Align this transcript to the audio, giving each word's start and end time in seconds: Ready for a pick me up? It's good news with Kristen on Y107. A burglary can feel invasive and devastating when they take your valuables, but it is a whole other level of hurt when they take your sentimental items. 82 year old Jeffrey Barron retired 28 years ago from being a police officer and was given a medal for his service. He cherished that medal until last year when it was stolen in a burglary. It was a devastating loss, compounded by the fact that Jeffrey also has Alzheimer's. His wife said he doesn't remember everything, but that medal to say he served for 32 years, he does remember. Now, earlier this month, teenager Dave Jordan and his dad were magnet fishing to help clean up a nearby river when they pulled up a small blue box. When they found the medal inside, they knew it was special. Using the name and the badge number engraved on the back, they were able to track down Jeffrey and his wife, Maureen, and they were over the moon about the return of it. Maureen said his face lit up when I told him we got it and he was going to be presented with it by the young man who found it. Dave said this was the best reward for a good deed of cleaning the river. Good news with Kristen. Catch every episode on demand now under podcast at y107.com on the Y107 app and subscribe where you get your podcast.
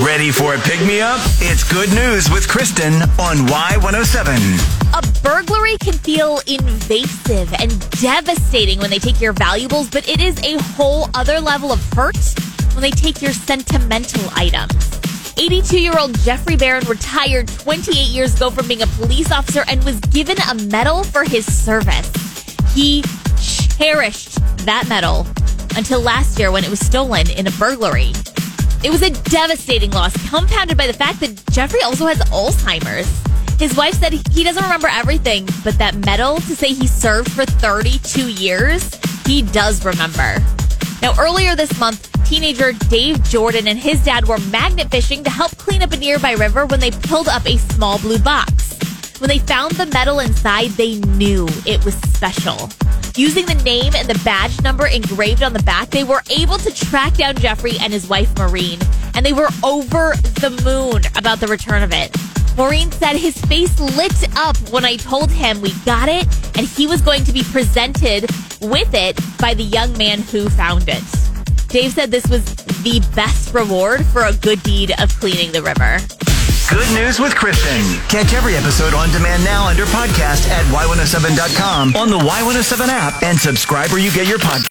Ready 0.00 0.30
for 0.30 0.54
a 0.54 0.58
pick 0.58 0.80
me 0.86 1.02
up? 1.02 1.20
It's 1.38 1.70
good 1.70 1.90
news 1.90 2.30
with 2.30 2.48
Kristen 2.48 2.94
on 3.20 3.36
Y107. 3.46 4.94
A 4.94 5.22
burglary 5.22 5.76
can 5.78 5.92
feel 5.92 6.40
invasive 6.46 7.52
and 7.60 7.90
devastating 8.00 8.78
when 8.78 8.88
they 8.88 8.98
take 8.98 9.20
your 9.20 9.34
valuables, 9.34 9.90
but 9.90 10.08
it 10.08 10.18
is 10.18 10.42
a 10.42 10.60
whole 10.72 11.10
other 11.14 11.38
level 11.40 11.70
of 11.70 11.78
hurt 11.92 12.16
when 12.72 12.80
they 12.80 12.90
take 12.90 13.20
your 13.20 13.32
sentimental 13.32 14.22
items. 14.34 14.72
82 15.36 15.78
year 15.78 15.98
old 15.98 16.18
Jeffrey 16.20 16.56
Barron 16.56 16.84
retired 16.88 17.48
28 17.48 17.94
years 17.94 18.34
ago 18.34 18.50
from 18.50 18.66
being 18.68 18.82
a 18.82 18.86
police 18.86 19.30
officer 19.30 19.62
and 19.68 19.84
was 19.84 20.00
given 20.00 20.38
a 20.50 20.54
medal 20.54 21.04
for 21.04 21.22
his 21.22 21.44
service. 21.44 22.10
He 22.72 23.04
cherished 23.76 24.40
that 24.64 24.86
medal 24.88 25.26
until 25.76 26.00
last 26.00 26.38
year 26.38 26.50
when 26.50 26.64
it 26.64 26.70
was 26.70 26.80
stolen 26.80 27.30
in 27.30 27.46
a 27.46 27.50
burglary. 27.52 28.12
It 28.84 28.90
was 28.90 29.02
a 29.02 29.10
devastating 29.10 29.92
loss, 29.92 30.12
compounded 30.28 30.76
by 30.76 30.88
the 30.88 30.92
fact 30.92 31.20
that 31.20 31.40
Jeffrey 31.52 31.80
also 31.82 32.06
has 32.06 32.18
Alzheimer's. 32.30 33.08
His 33.60 33.76
wife 33.76 33.94
said 33.94 34.12
he 34.12 34.42
doesn't 34.42 34.62
remember 34.62 34.88
everything, 34.88 35.48
but 35.62 35.78
that 35.78 35.94
medal 35.94 36.36
to 36.36 36.56
say 36.56 36.72
he 36.72 36.88
served 36.88 37.30
for 37.30 37.44
32 37.44 38.28
years, 38.28 38.92
he 39.24 39.42
does 39.42 39.84
remember. 39.84 40.38
Now, 41.00 41.14
earlier 41.16 41.54
this 41.54 41.78
month, 41.78 42.10
teenager 42.24 42.72
Dave 42.88 43.22
Jordan 43.22 43.68
and 43.68 43.78
his 43.78 44.04
dad 44.04 44.26
were 44.26 44.38
magnet 44.50 44.90
fishing 44.90 45.22
to 45.22 45.30
help 45.30 45.56
clean 45.58 45.82
up 45.82 45.92
a 45.92 45.96
nearby 45.96 46.32
river 46.32 46.66
when 46.66 46.80
they 46.80 46.90
pulled 46.90 47.28
up 47.28 47.46
a 47.46 47.58
small 47.58 48.00
blue 48.00 48.18
box. 48.18 48.76
When 49.20 49.28
they 49.28 49.38
found 49.38 49.72
the 49.72 49.86
medal 49.86 50.18
inside, 50.18 50.70
they 50.70 50.96
knew 50.96 51.46
it 51.66 51.84
was 51.84 51.94
special. 51.94 52.68
Using 53.16 53.44
the 53.44 53.54
name 53.62 53.92
and 53.94 54.08
the 54.08 54.18
badge 54.24 54.62
number 54.62 54.86
engraved 54.86 55.42
on 55.42 55.52
the 55.52 55.62
back, 55.64 55.90
they 55.90 56.02
were 56.02 56.22
able 56.30 56.56
to 56.56 56.72
track 56.72 57.14
down 57.14 57.36
Jeffrey 57.36 57.72
and 57.78 57.92
his 57.92 58.08
wife, 58.08 58.34
Maureen, 58.38 58.78
and 59.14 59.24
they 59.26 59.34
were 59.34 59.50
over 59.62 60.14
the 60.40 60.48
moon 60.64 61.02
about 61.14 61.38
the 61.38 61.46
return 61.46 61.82
of 61.82 61.92
it. 61.92 62.10
Maureen 62.56 62.90
said 62.92 63.16
his 63.16 63.38
face 63.42 63.78
lit 63.78 64.14
up 64.38 64.56
when 64.70 64.86
I 64.86 64.96
told 64.96 65.30
him 65.30 65.60
we 65.60 65.72
got 65.84 66.08
it 66.08 66.26
and 66.56 66.66
he 66.66 66.86
was 66.86 67.02
going 67.02 67.24
to 67.24 67.32
be 67.32 67.42
presented 67.42 68.30
with 68.62 68.94
it 68.94 69.18
by 69.38 69.52
the 69.52 69.64
young 69.64 69.96
man 69.98 70.22
who 70.22 70.48
found 70.48 70.84
it. 70.88 71.04
Dave 71.68 71.92
said 71.92 72.10
this 72.10 72.26
was 72.28 72.44
the 72.82 73.06
best 73.14 73.52
reward 73.52 74.06
for 74.06 74.24
a 74.24 74.32
good 74.32 74.62
deed 74.62 74.92
of 74.98 75.10
cleaning 75.20 75.52
the 75.52 75.62
river. 75.62 75.98
Good 76.72 76.88
news 76.94 77.20
with 77.20 77.34
Kristen. 77.36 78.00
Catch 78.08 78.32
every 78.32 78.56
episode 78.56 78.94
on 78.94 79.10
demand 79.10 79.44
now 79.44 79.68
under 79.68 79.84
podcast 79.84 80.48
at 80.48 80.64
y107.com 80.72 81.94
on 81.94 82.08
the 82.08 82.16
Y107 82.16 82.88
app 82.88 83.22
and 83.22 83.38
subscribe 83.38 83.90
where 83.90 84.00
you 84.00 84.10
get 84.10 84.26
your 84.26 84.38
podcast. 84.38 84.60